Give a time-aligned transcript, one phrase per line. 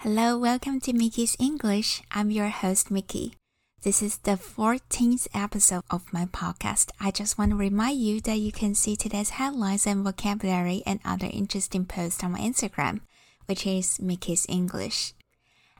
[0.00, 2.02] Hello, welcome to Mickey's English.
[2.10, 3.32] I'm your host, Mickey.
[3.82, 6.90] This is the 14th episode of my podcast.
[7.00, 11.00] I just want to remind you that you can see today's headlines and vocabulary and
[11.04, 13.00] other interesting posts on my Instagram,
[13.46, 15.12] which is Mickey's English.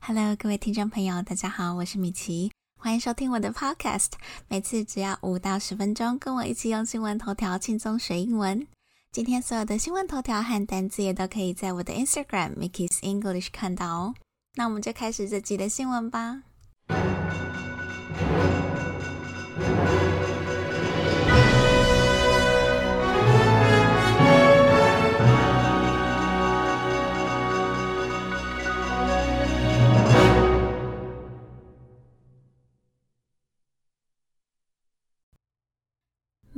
[0.00, 4.12] Hello，各位听众朋友，大家好，我是米奇，欢迎收听我的 podcast。
[4.48, 8.66] 每次只要五到十分钟，跟我一起用新闻头条轻松学英文。
[9.13, 14.13] 今天所有的新闻头条和单词也都可以在我的 Instagram Mickey's English 看到哦。
[14.55, 16.43] 那我们就开始这集的新闻吧。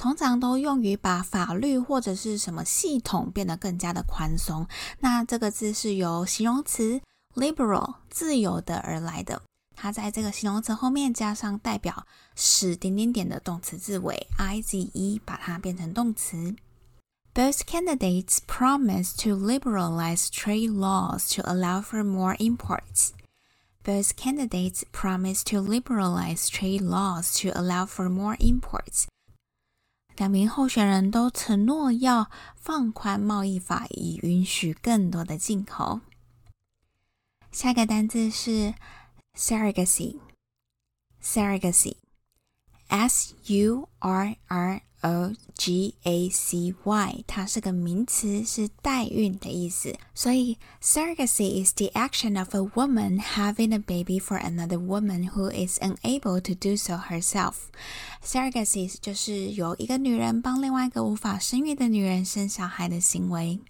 [0.00, 4.68] 通常都用于把法律或者是什么系统变得更加的宽松。
[5.00, 7.00] 那这个字是由形容词
[7.34, 9.42] liberal 自由的而来的。
[9.78, 16.56] 它在这个形容词后面加上代表使点点点的动词字尾 i z e，把它变成动词。
[17.34, 23.10] Both candidates promise to liberalize trade laws to allow for more imports.
[23.82, 29.06] Both candidates promise to liberalize trade laws to allow for more imports.
[30.16, 36.00] 两名候选人都承诺要放宽贸易法，以允许更多的进口。
[37.50, 38.74] 下个单词是
[39.36, 40.18] surrogacy,
[41.22, 41.96] surrogacy,
[42.88, 49.94] S U R R O G A C Y，它是个名词，是代孕的意思。
[50.14, 56.40] 所以，surrogacy is the action of a woman having a baby for another woman who is unable
[56.40, 57.54] to do so herself.
[58.24, 63.60] Surrogacy 就是由一个女人帮另外一个无法生育的女人生小孩的行为。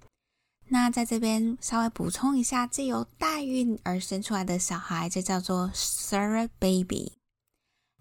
[0.71, 7.13] 那在这边稍微补充一下，借由代孕而生出来的小孩，这叫做 surrogate baby。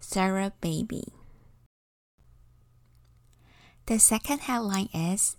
[0.01, 1.13] surrogate baby。
[3.85, 5.35] The second headline is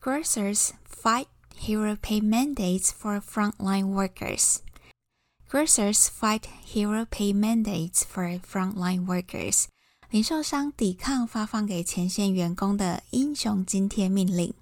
[0.00, 4.60] Grocers fight hero pay mandates for frontline workers.
[5.48, 9.66] Grocers fight hero pay mandates for frontline workers.
[10.10, 14.54] 零售商抵抗发放给前线员工的英雄津贴命令。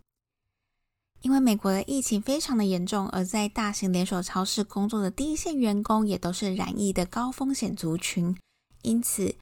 [1.22, 8.36] 因为美国的疫情非常的严重，而在大型连锁超市工作的第一线员工也都是染疫的高风险族群，
[8.82, 9.34] 因此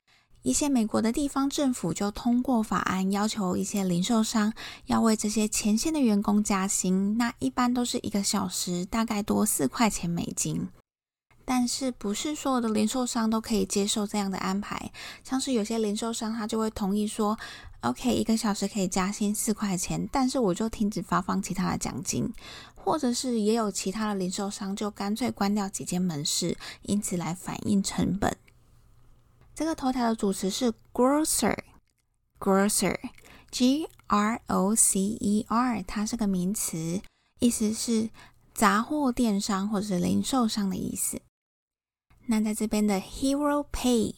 [0.43, 4.53] 一些美国的地方政府就通过法案，要求一些零售商
[4.87, 10.69] 要为这些前线的员工加薪，那一般都是一个小时大概多四块钱美金。
[11.51, 14.93] 但是不是所有的零售商都可以接受这样的安排，
[15.25, 17.39] 像是有些零售商他就会同意说。
[17.83, 22.35] OK，一个小时可以加薪四块钱，但是我就停止发放其他的奖金，
[22.75, 28.37] 或者是也有其他的零售商就干脆关掉几间门市，因此来反映成本。
[29.55, 37.01] 这个头条的主词是 grocer，grocer，G R O C E R，它是个名词，
[37.39, 38.11] 意思是
[38.53, 41.21] 杂货电商或者是零售商的意思。
[42.29, 44.15] 那在这边的 hero pay。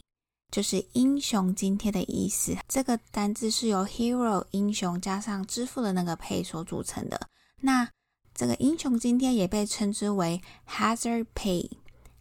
[0.50, 2.56] 就是英雄津贴的意思。
[2.68, 7.28] 这个单字是由 hero 英雄加上支付的那个 pay 所组成的。
[7.60, 7.88] 那
[8.34, 11.70] 这个英雄津贴也被称之为 hazard pay。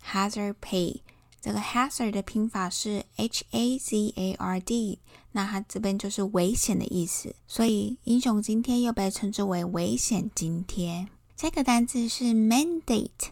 [0.05, 1.01] hazard pay
[1.41, 4.99] 这个 hazard 的拼法是 h a z a r d，
[5.31, 7.33] 那它这边就是危险的意思。
[7.47, 11.07] 所以英雄津贴又被称之为危险津贴。
[11.35, 13.31] 这个单字是 Mandate。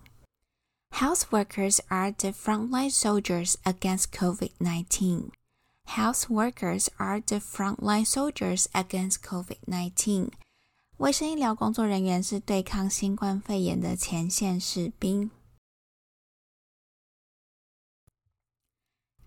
[1.00, 5.30] Health workers are the frontline soldiers against COVID-19.
[5.86, 10.32] Health workers are the frontline soldiers against COVID-19.
[10.96, 15.30] 卫生医疗工作人员是对抗新冠肺炎的前线士兵。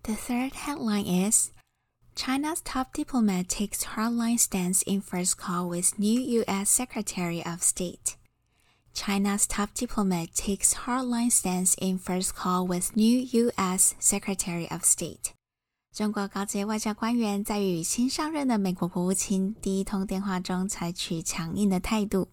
[0.02, 1.50] The third headline is
[2.16, 6.68] China's top diplomat takes hardline stance in first call with new U.S.
[6.68, 8.16] Secretary of State.
[8.95, 13.93] China's top diplomat takes hardline stance in first call with new U.S.
[13.99, 15.33] Secretary of State.
[15.93, 22.29] 中国高级外交官员在与新上任的美国国务卿第一通电话中采取强硬的态度。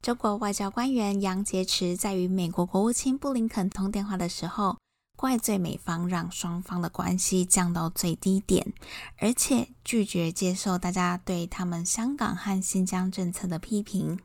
[0.00, 4.78] 中国外交官员杨洁篪在与美国国务卿布林肯通电话的时候，
[5.14, 8.72] 怪罪美方让双方的关系降到最低点，
[9.18, 14.18] 而且拒绝接受大家对他们香港和新疆政策的批评。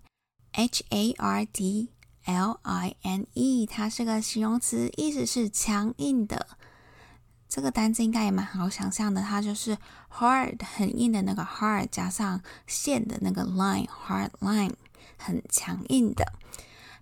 [0.53, 1.91] H A R D
[2.25, 6.58] L I N E，它是个形容词，意思是强硬的。
[7.49, 9.79] 这个单词应该也蛮好想象的，它就是
[10.13, 14.75] hard 很硬的那个 hard，加上线的那个 line，hard line
[15.17, 16.33] 很强硬的，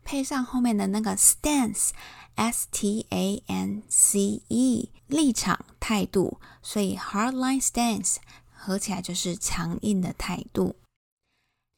[0.04, 8.16] 配上后面的那个 stance，S T A N C E 立场态度，所以 hard line stance
[8.54, 10.76] 合起来就是强硬的态度。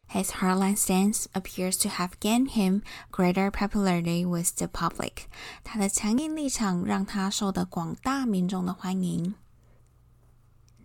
[0.10, 5.24] His hardline stance appears to have gained him greater popularity with the public。
[5.64, 9.34] 他的强硬立场让他受到广大民众的欢迎。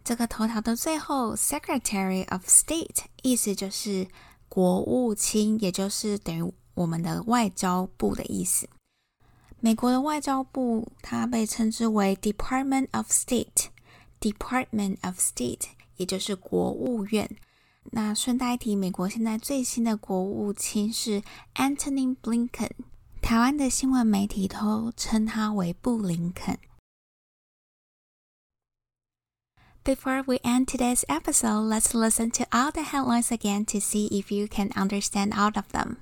[0.02, 4.08] 这个头条的最后，Secretary of State 意思就是
[4.48, 8.66] 国务卿，也就是等于我们的外交部的意思。
[9.60, 15.66] 美国的外交部它被称之为 Department of State，Department of State
[15.96, 17.28] 也就是国务院。
[17.91, 21.21] 那顺带一提，美国现在最新的国务卿是
[21.55, 22.71] Antony Blinken，
[23.21, 26.57] 台湾的新闻媒体都称他为布林肯。
[29.83, 34.47] Before we end today's episode, let's listen to all the headlines again to see if you
[34.47, 35.97] can understand all of them.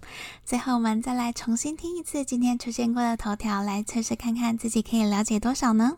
[0.45, 5.97] 最后，我们再来重新听一次今天出现过的头条，来测试看看自己可以了解多少呢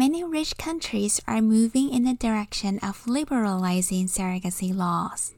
[0.00, 5.34] ？many rich countries are moving in the direction of liberalizing surrogacy laws.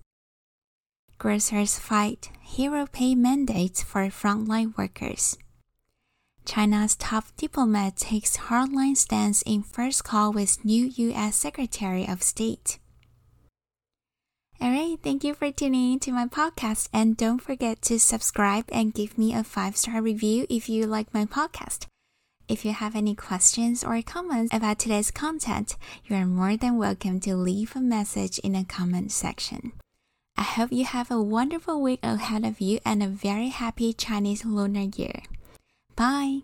[1.18, 5.36] Grocers fight hero pay mandates for frontline workers.
[6.46, 11.34] China's top diplomat takes hardline stance in first call with new U.S.
[11.34, 12.78] Secretary of State.
[14.62, 18.94] Alright, thank you for tuning in to my podcast and don't forget to subscribe and
[18.94, 21.86] give me a 5-star review if you like my podcast.
[22.48, 27.20] If you have any questions or comments about today's content, you are more than welcome
[27.20, 29.72] to leave a message in the comment section.
[30.36, 34.44] I hope you have a wonderful week ahead of you and a very happy Chinese
[34.44, 35.22] Lunar Year.
[35.94, 36.40] Bye!